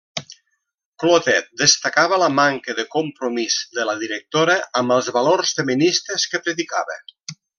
[1.01, 7.01] Clotet destacava la manca de compromís de la directora amb els valors feministes que predicava.